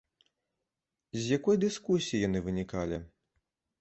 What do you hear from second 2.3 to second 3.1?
вынікалі?